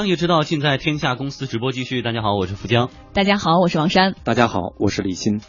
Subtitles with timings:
[0.00, 2.00] 商业之道尽在天下公司直播继续。
[2.00, 2.88] 大家好，我是富江。
[3.12, 4.14] 大家好，我是王珊。
[4.24, 5.42] 大家好，我是李欣。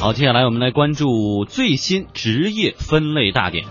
[0.00, 3.66] 好，接下来我们来关注最新职业分类大典。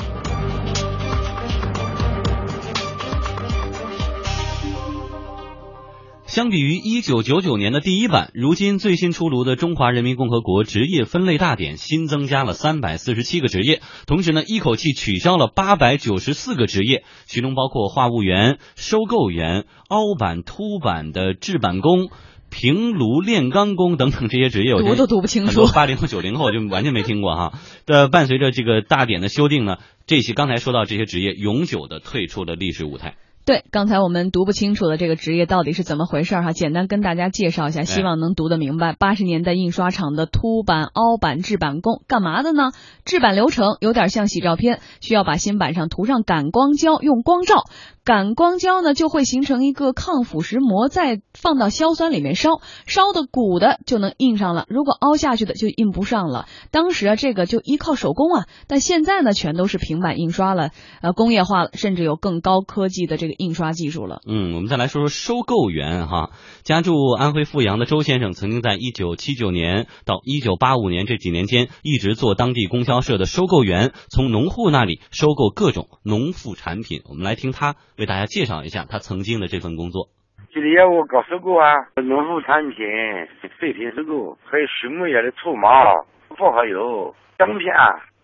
[6.34, 22.10] 相比于一九九九年的第一版，如今最新出炉的《中华人民共和国职业分类大典》新增加了三百四十七个职业，同时呢，一口气取消了八百九十四个职业，其中包括话务员、收购员、凹版、凸版的制版工、
[22.50, 25.68] 平炉炼钢工等等这些职业，我读都读不清楚。
[25.68, 27.60] 八零后、九零后就完全没听过哈。
[27.86, 33.18] 的伴随着这个大典的修订呢，这些刚才说到这些职业永久的退出了历史舞台。
[33.46, 36.54] 对，刚才我们读不清楚的这个职业到底是怎么回事哈？
[36.54, 38.94] 简单跟大家介绍一下，希望能读得明白。
[38.94, 42.72] 八十年代印刷厂的凸版、凹版制版工干嘛的呢？
[43.04, 47.66] 制版流程有点像洗照片，需要把新版上涂上感光胶，用光照。
[48.06, 56.46] 感光胶呢就会形成一个抗腐蚀膜，再放到硝酸里面烧，烧的鼓的就能印上了，如果凹下去的就印不上了。
[56.70, 64.20] 当时啊，这个就依靠手工啊，但现在呢，全都是平板印刷了，呃，工业化了，甚至有更高科技的这个印刷技术了。
[64.28, 66.32] 嗯，我们再来说说收购员哈，
[66.64, 77.02] 家住安徽阜阳的周先生，曾经在一九七九年到一九八五年这几年间，一直做当地供销社的收购员，从农户那里收购各种农副产品。
[77.08, 77.78] 我们来听他。
[77.98, 80.10] 为大家介绍一下他曾经的这份工作。
[80.54, 82.78] 这里业务搞收购啊，农副产品、
[83.60, 85.70] 废品收购，还有畜牧业的兔毛、
[86.38, 87.74] 薄荷油、姜片，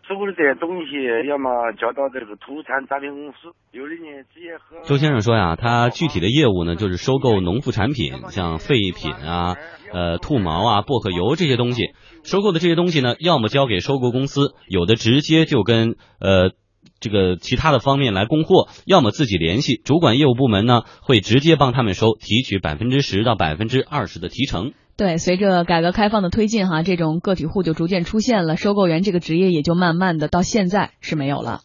[0.08, 4.82] 收购的这些东西，要么交到这个土产产品公司，有的呢直接和。
[4.84, 9.56] 周先生说呀，他具体的业务呢，就是收购农副产品，像废品啊、
[9.92, 11.94] 呃兔毛啊、薄荷油这些东西。
[12.24, 16.52] 收购的这些东西呢，要么交给收购公司，有的直接就跟呃。
[17.00, 24.74] 这个其他的方面来供货，要么自己联系主管业务部门呢，会直接帮他们收，提取百分之十到百分之二十的提成。
[24.98, 31.62] 对，随着改革开放的推进，哈，这种个体户就逐渐出现了，收购员这个职业也就慢慢的到现在是没有了。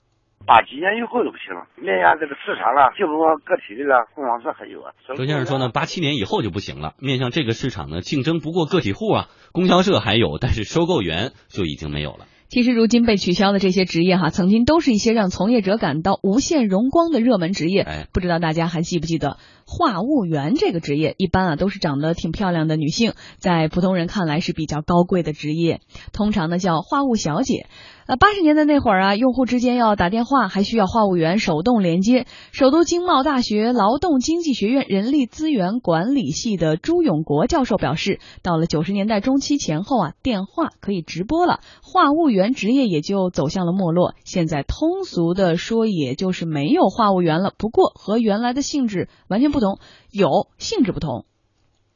[0.47, 4.93] 八几年以后就不行了，面向这个市场了，就说个体的了，供销社还有啊。
[5.17, 12.27] 周先生说呢，八七年以后就不行了，面向这个市场呢，竞争不过个体户啊，供销社还有，但是收购员就已经没有了。
[12.55, 17.81] 其实，如今被取消的这些职业，哈，曾经都是一些让从业者感到无限荣光的热门职业。
[17.83, 21.15] 哎，不知道大家还记不记得话务员这个职业？
[21.19, 25.81] 一般啊，都是长得挺漂亮的女性，在普通人看来是比较高贵的职业，
[26.13, 27.67] 通常呢叫话务小姐。
[28.07, 32.27] 呃，八十年代那会儿啊，用户之间要打电话，还需要话务员手动连接。
[32.53, 44.13] 首都经贸大学劳动经济学院人力资源管理系的朱永国教授表示，到了九十年代中期前后啊，电话可以直播了，话务员职业也就走向了没落。
[44.27, 47.55] 现在通俗的说，也就是没有话务员了。
[47.57, 49.79] 不过和原来的性质完全不同，
[50.11, 51.27] 有性质不同。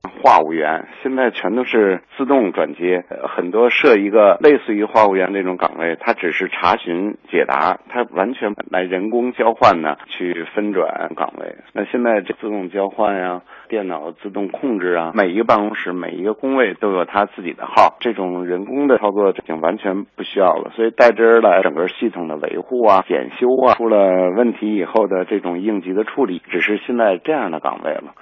[0.08, 11.56] 话务员现在全都是自动转接，很多设一个类似于话务员那种岗位，它只是查询解答，它完全来人工交换呢，去分转岗位。
[11.72, 20.72] 那现在这自动交换呀，电脑自动控制啊，每一个办公室每一个工位都有他自己的号，这种人工的操作已经完全不需要了。
[20.74, 28.14] 所以代之而来，整个系统的维护啊、检修啊，出了问题以后的这种应急的处理，只是现在这样的岗位了。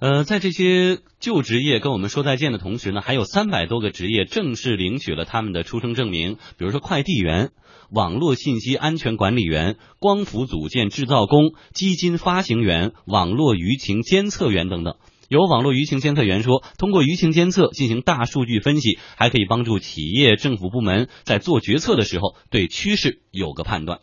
[0.00, 7.50] 呃，在这些旧职业跟我们说再见的同时呢，还有三百多个职业正式领取了他们的出生证明，比如说快递员、
[7.90, 14.94] 网络信息安全管理员、光伏组件制造工、基金发行员、网络舆情监测员等等。
[15.28, 23.98] 有网络舆情监测员说，通过舆情监测进行大数据分析，还可以帮助企业、政府部门在做决策的时候对趋势有个判断。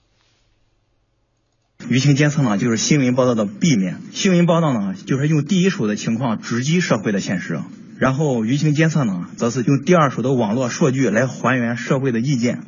[1.88, 4.02] 舆情监测呢，就是新闻报道的 B 面。
[4.12, 7.60] 新闻报道呢，就是用第一手的情况直击社会的现实；
[8.00, 12.64] 然后舆情监测呢，则是用第二手的网络数据来还原社会的意见。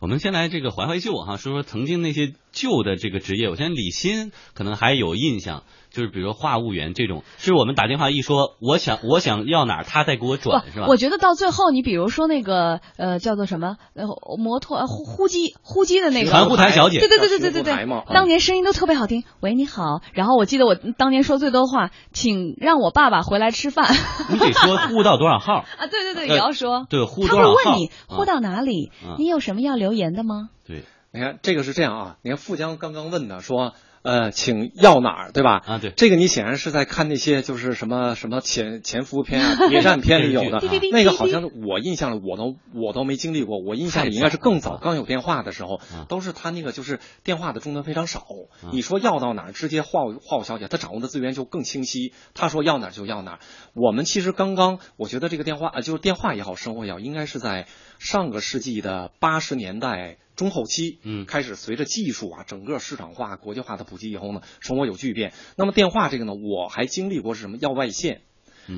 [0.00, 3.48] 我们先来这个怀怀旧哈，说说曾经那些旧的这个职业。
[3.48, 5.62] 我现在李欣可能还有印象。
[5.92, 10.86] 就是比如说话务员这种，是我们打电话一说，我想我想要哪儿，他再给我转，是吧？
[10.86, 14.04] 我觉得到最后，你比如说那个呃叫做什么呃
[14.38, 19.24] 摩托呼呼机呼机的那个传呼台小姐，对对对对对对对，当年声音都特别好听。
[19.40, 20.00] 喂，你好。
[20.12, 23.92] 然后我记得我当年说最多话，请让我爸爸回来吃饭。
[24.30, 25.88] 你得说 呼到多少号啊？
[25.90, 26.86] 对对对，也要说。
[26.88, 27.54] 对，呼多少号？
[27.56, 28.92] 他会问你呼到哪里？
[29.18, 30.50] 你有什么要留言的吗？
[30.64, 30.84] 对。
[31.12, 33.74] 你看这个是这样啊，你看富江刚刚问的说。
[34.02, 35.60] 呃，请要哪儿，对吧？
[35.66, 40.58] 啊，对，这个你显然是在看那些就是什么什么潜潜伏片啊、谍战片里有的，
[40.90, 48.24] 那个好像我印象里我都我都没经历过，我印象里应该是更早，刚有电话的时候，都是他那个就是电话的终端非常少。
[48.72, 53.38] 你说要到哪儿，直接话务话务小姐，她掌握的资源就更清晰，他说要哪儿就要哪儿。
[53.74, 57.66] 我们其实刚刚，我觉得这个电话啊，就是电话也好，生活也好，应该是在
[57.98, 60.16] 上个世纪的八十年代。
[60.40, 65.34] 中后期，嗯，开始随着技术啊，整个市场化、国际化的普及以后呢，生活有巨变。
[65.54, 67.58] 那么电话这个呢，我还经历过是什么？
[67.60, 68.22] 要外线，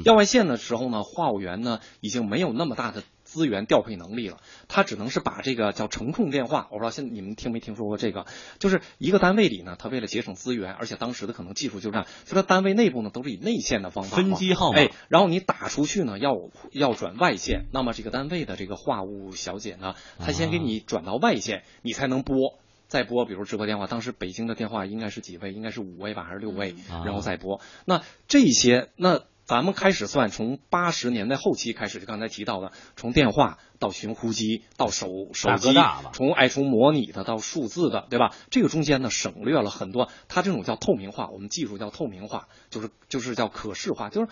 [0.04, 3.04] 要外线的时候呢，话务员呢已经没有那么大的。
[3.32, 4.36] 资源调配能力了，
[4.68, 6.68] 他只能是把这个叫程控电话。
[6.70, 8.26] 我不知道现在你们听没听说过这个？
[8.58, 16.34] 就是一个单位里呢，他为了节省资源，而且当时的可能技术就这样，就他单位内部呢都是以内线的方法分机号码，哎，然后你打出去呢要
[16.72, 25.54] 要转外线，那么这个单位的这个话务小姐呢，她先给你转到外线，你才能拨，再拨，比如直播电话，当时北京的电话应该是几位？
[25.54, 26.74] 应该是五位吧，还是六位？
[26.90, 27.62] 然后再拨。
[27.86, 29.22] 那这些那。
[29.44, 35.74] 咱们开始算，从八十年代后期开始，就刚才提到的，从电话到寻呼机到手手机，
[36.12, 38.34] 从爱从模拟的到数字的，对吧？
[38.50, 40.08] 这个中间呢，省略了很多。
[40.28, 44.28] 它这种叫透明化，我们技术叫透明化，就是就是叫可视化，就是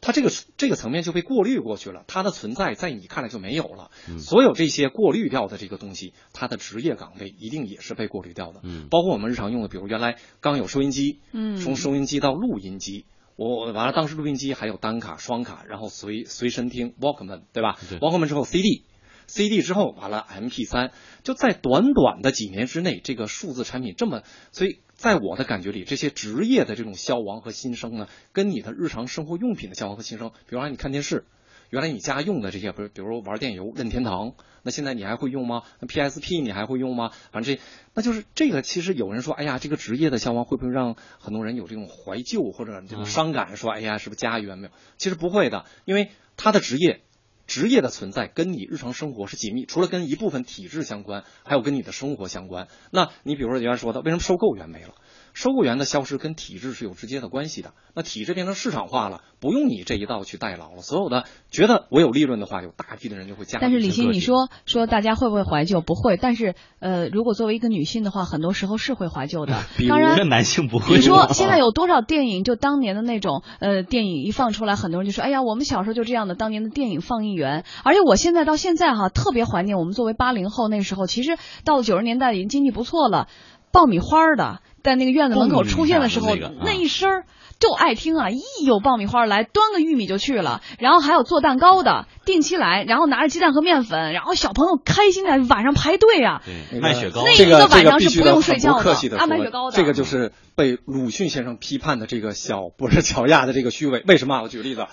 [0.00, 3.90] 它这个这个层面就被过滤过去了，它的存在在你看来就没有了。
[4.18, 8.60] 所有这些过滤掉的这个东西，它的职业岗位一定也是被过滤掉的。
[8.62, 13.04] 嗯，包括我们日常用的，比如原来刚有收音机，嗯，从收音机到录音机。
[13.36, 20.90] 我完了，当时录音机还有单卡、双卡，然后随随身听 Walkman，对吧？Walkman 之后 CD，CD 之后完了 MP3，
[21.22, 24.22] 就在短短的几年之内，这个数字产品这么，
[24.52, 31.26] 所以在我的感觉里，这些职业的这种消亡和新生呢，跟你的日常生活用品的消亡和新生，比如说你看电视。
[31.70, 35.62] 原来你家用的这些，比如比如说玩电游任天堂，那现在你还会用吗？
[35.80, 37.10] 那 PSP 你还会用吗？
[37.32, 37.62] 反正这，
[37.94, 38.62] 那就是这个。
[38.62, 43.56] 其实有人说，哎呀，这个职业的消亡会不会让很多人有这种怀旧或者这种伤感？
[43.56, 44.72] 说，哎呀，是不是家园没有？
[44.96, 47.00] 其实不会的，因为他的职业，
[47.46, 52.68] 职业的存在跟你日常生活是紧密，除了跟一部分体制相关，还有跟你的生活相关。
[52.90, 54.94] 那你比如说原来说的，为什么收购员没了？
[55.36, 57.72] 收购员的消失跟体制是有直接的关系的。
[57.94, 60.80] 那体制变成市场化了，不用你这一道去代劳了。
[60.80, 63.60] 所有的觉得我有利润的话，有大批的人就会加入。
[63.60, 65.82] 但是李欣，你说说大家会不会怀旧？
[65.82, 66.16] 不会。
[66.16, 69.62] 但是呃，如果作为一个女性的话，很多时候是会怀旧的。
[69.86, 70.96] 当然，男性不会。
[70.96, 72.42] 你说现在有多少电影？
[72.42, 77.66] 就当年的那种呃电影一放出来，很多人就说：“哎呀，我们小时候就这样的。”当年的电影放映员。
[77.84, 81.06] 而且我现在到现在哈，特别怀念我们作为八零后那时候。
[81.06, 81.36] 其实
[81.66, 83.28] 到了九十年代已经经济不错了，
[83.70, 84.62] 爆米花的。
[84.86, 87.24] 在那个院子门口出现的时候，那一声儿
[87.58, 88.30] 就爱听啊！
[88.30, 90.62] 一有爆米花来，端个玉米就去了。
[90.78, 96.40] 然后还有做蛋糕的，定期来，然后拿着鸡蛋和面粉，然后小朋友开心的晚上排队啊，
[96.80, 97.24] 卖雪糕。
[97.24, 99.76] 那一个晚上是不用睡觉的，安排雪糕的。
[99.76, 104.04] 这个就是被鲁迅先生批判的这个小不是乔亚的这个虚伪。
[104.06, 104.40] 为什么？
[104.42, 104.86] 我举个例子，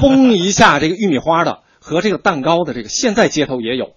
[0.00, 3.95] 崩一下这个玉米花的和这个蛋糕的这个，现在街头也有。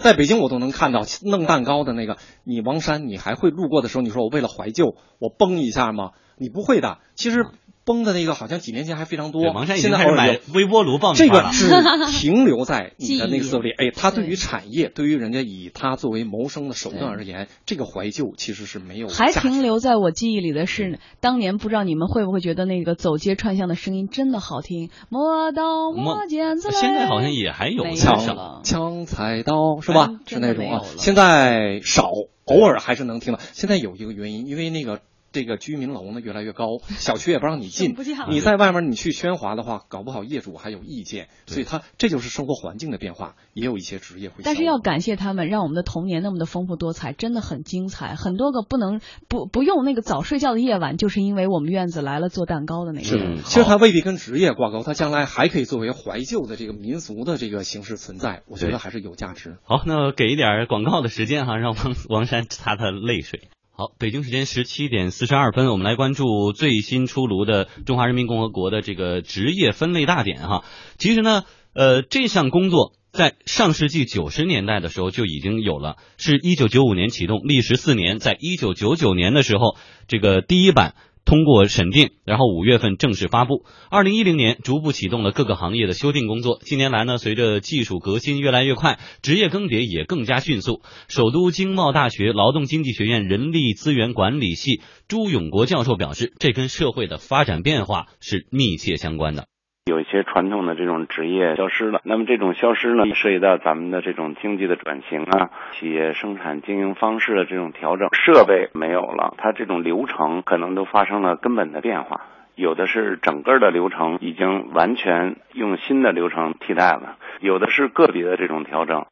[0.00, 2.16] 在北京，我都能看到弄蛋糕的那个。
[2.42, 6.12] 你王山，你还会路过的时候，你说我为了怀旧，我崩一下吗？
[6.36, 6.98] 你不会的。
[7.14, 7.44] 其实。
[7.84, 13.70] 崩的那个好像几年前还非常多，王山现在买微波炉爆米花这个只停留在你的那个思维里。
[13.70, 19.08] 哎，他对于产业，对于人家以他作为谋生的手段而言，这个怀旧其实是没有。
[19.08, 24.90] 还停留在我记忆里的是，当年不知道你们会不会觉得那个走街串巷的声音真的好听？
[25.08, 30.10] 磨刀磨剪子现在好像也还有枪枪菜刀是吧？
[30.26, 30.82] 是那种啊。
[30.98, 32.10] 现在少，
[32.44, 33.40] 偶尔还是能听到。
[33.52, 35.00] 现在有一个原因，因为那个。
[35.32, 37.94] 这个居民楼呢越来越高，小区也不让你进。
[38.28, 41.28] 你在外面你去喧哗的话，搞不好业主还有意见。
[41.46, 44.36] 所以他这就是生活环境的变化，也有一些职业会。
[44.42, 48.14] 但是要感谢他们，让我们的童年那么的丰富多彩，真的很精彩。
[48.14, 53.38] 很多个不能不不用那个早睡觉的夜晚，就是因为我们院子来了做蛋糕的那个人。
[53.44, 58.42] 其实他未必跟职业挂钩，他将来还可以作为怀旧的这个民俗的这个形式存在。
[58.46, 59.58] 我觉得还是有价值。
[59.62, 63.48] 好，那给一点广告的时间哈，让王王山擦擦泪水。
[63.80, 70.64] 好，北京时间十七点四十二分，我们来关注最新出炉的中华人民共和国的这个职业分类大典哈。
[70.98, 80.94] 其实呢，呃，这项工作在上世纪九十年代的时候就已经有了，是一九九五年启动，历时四年，在一九九九年的时候，这个第一版。
[81.30, 83.64] 通过审定，然后五月份正式发布。
[83.88, 86.58] 二零一零年逐步启动了各个行业的修订工作。
[86.60, 90.82] 近年来呢，随着技术革新越来越快，职业更迭也更加迅速。
[91.06, 99.46] 首都经贸大学劳动经济学院人力资源管理系朱永国教授表示，这跟社会的发展变化是密切相关的。
[99.86, 112.20] 有一些传统的这种职业消失了，那么这种消失呢，涉及到咱们的这种经济的转型啊，企业生产经营方式的这种调整，设备没有了，它这种流程可能都发生了根本的变化，
[112.54, 119.06] 有的是整个的流程已经完全用新的流程替代了，有的是个别的这种调整。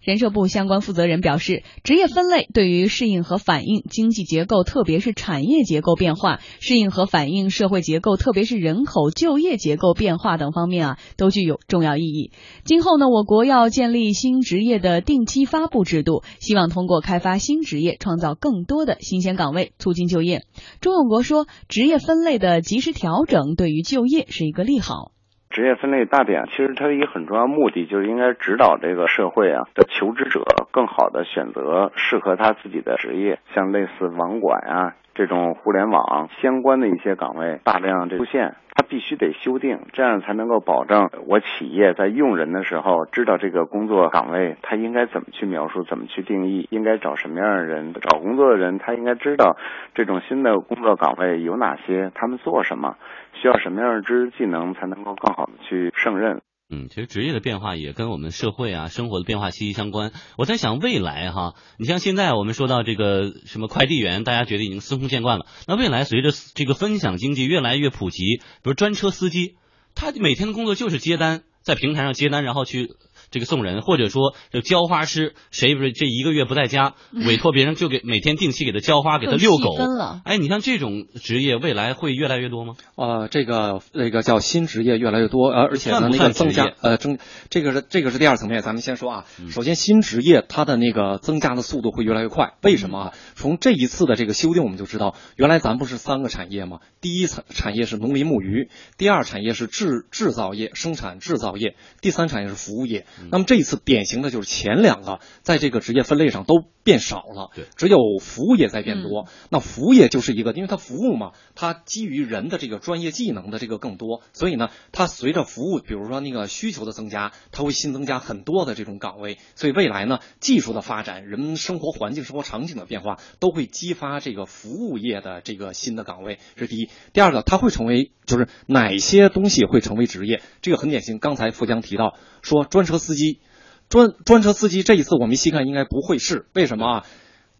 [0.00, 12.30] 人社部相关负责人表示，职业分类对于适应和反映经济结构，特别是产业结构变化，适应和反映社会结构，特别是人口就业结构变化等方面啊，都具有重要意义。
[12.64, 20.44] 今后呢，我国要建立新职业的定期发布制度，希望通过开发新职业，创造更多的新鲜岗位，促进就业。
[20.80, 25.12] 钟永国说，职业分类的及时调整对于就业是一个利好。
[25.58, 38.54] 职业分类大典，其实它一个很重要目的就是应该指导这个社会啊的求职者更好的选择适合他自己的职业，像类似网管啊这种互联网相关的一些岗位大量出现，
[38.88, 49.56] 必须得修订，这样才能够保证我企业在用人的时候知道这个工作岗位他应该怎么去描述，怎么去定义，应该找什么样的人，找工作的人他应该知道
[49.94, 52.96] 这种新的工作岗位有哪些，他们做什么。
[53.34, 56.40] 需要什么样的知识技能才能够更好的去胜任？
[56.70, 60.12] 嗯，其实职业的变化也跟我们社会啊生活的变化息息相关。
[60.36, 65.46] 我在想未来哈，你像现在我们说到这个什么快递员，大家觉得已经司空见惯了。
[65.66, 69.56] 那未来随着这个分享经济越来越普及，比如专车司机，
[69.94, 72.90] 他每天的工作就是接单，在平台上接单，然后去。
[73.30, 79.76] 这个送人，或者说这浇花师，谁不是这一个月不在家， 委托别人就给每天定期给他浇花，给他遛狗。
[80.24, 82.74] 哎，你像这种职业，未来会越来越多吗？
[82.96, 87.18] 呃，这个那个叫新职业越来越多，呃，而且呢，那个增加，呃，增，
[87.50, 88.62] 这个是这个是第二层面。
[88.62, 92.54] 咱们先说啊，首先新职业它的那个增加的速度会越来越快。
[92.62, 93.12] 为什么啊？
[93.34, 96.80] 从这一次的这个修订，我们就知道，原来咱不是三个产业吗？
[97.00, 103.06] 第一产产业是农林牧渔，第二产业是制制造业，生产制造业，第三产业是服务业。
[103.30, 109.28] 那么这一次典型的就是前两个在这个职业分类上都变少了，对，只有服务业在变多。
[109.50, 119.36] 那服务业就是一个，因为它服务嘛，它基于人的这个专业技能的这个更多，所以呢，它随着服务，比如说那个需求的增加，它会新增加很多的这种岗位。
[119.54, 126.38] 所以未来呢，技术的发展，人们生活环境、生活场景的变化，都会激发这个服务业的这个新的岗位。
[126.56, 126.88] 这是第一。
[127.12, 130.40] 第二个，它会成为就是哪些东西会成为职业？
[130.62, 131.18] 这个很典型。
[131.18, 133.40] 刚才富江提到说专车司机。
[133.88, 137.06] 专专车司机这一次我们细看应该不会是为什么啊？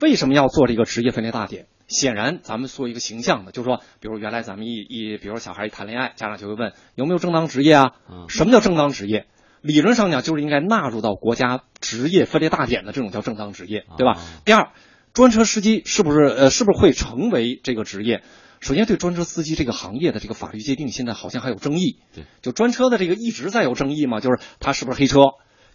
[0.00, 1.66] 为什么要做这个职业分类大典？
[1.88, 7.92] 显然咱们做一个形象的，就是说，比如原来咱们一一，比如小孩一谈恋爱，家长就会问有没有正当职业啊？
[8.28, 9.26] 什么叫正当职业？
[9.62, 14.20] 理论上讲就是应该纳入到国家职业分类大典的这种叫正当职业，对吧？
[14.44, 14.72] 第二，
[15.14, 18.22] 专车司机是不是呃是不是会成为这个职业？
[18.60, 25.20] 首先对专车司机这个行业的这个法律界定现在好像还有争议，对，就专车的这个一直在有争议嘛，就是他是不是黑车？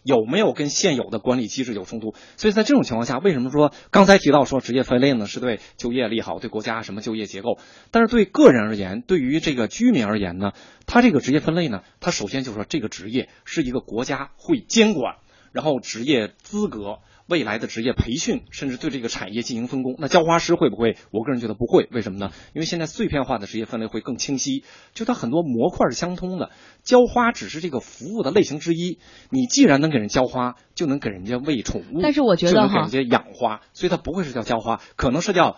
[0.04, 2.14] 有没有跟现有的管理机制有冲突？
[2.38, 5.26] 所以在这种情况下，为什么说刚才提到说职业分类呢？
[5.26, 7.58] 是对就业利好，对国家什么就业结构？
[7.90, 10.52] 但是对个人而言，对于这个居民而言呢？
[10.86, 11.82] 他这个职业分类呢？
[12.00, 15.16] 他首先就是说这个职业是一个国家会监管，
[15.52, 17.00] 然后职业资格。
[17.28, 20.98] 未来的职业培训，甚至对这个产业进行分工，那浇花师会不会？
[21.12, 21.88] 我个人觉得不会。
[21.92, 22.32] 为什么呢？
[22.54, 24.64] 因为现在碎片化的职业分类会更清晰，
[24.94, 26.52] 就它很多模块是相通的。
[26.84, 29.00] 浇花只是这个服务的类型之一。
[29.30, 35.56] 你既然能给人浇花，就能给人家喂宠物，但是我觉得哈，给人家养花，所以它不会是叫浇花，可能是叫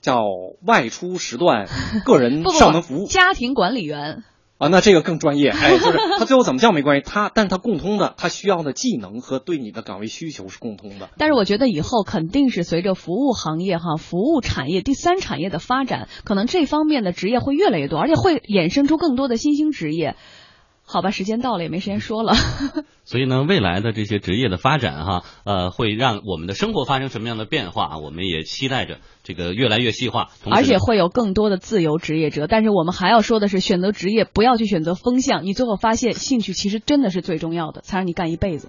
[0.00, 0.22] 叫
[0.64, 1.66] 外出时段
[2.04, 4.22] 个人 上门服务，家庭管理员。
[4.58, 11.10] 啊，那这个更专业，哎，就是他最后怎么叫没关系，他，但是他共通的，他需要的技能和对你的岗位需求是共通的。
[11.16, 20.16] 但是我觉得以后肯定是随着服务行业哈，服务产业第三产业的发展，可能这方面的职业会越来越多，而且会衍生出更多的新兴职业。
[20.90, 22.32] 好吧，时间到了，也没时间说了。
[23.04, 27.98] 所以呢，未来的这些职业的发展哈，呃，会让我们的生活发生什么样的变化啊？
[27.98, 32.46] 我们也期待着这个越来越细化，而且会有更多的自由职业者。
[32.46, 38.66] 但是我们还要说的是，选择职业不要去选择风向，你最后发现兴趣其实真的是最重要的，才让你干一辈子。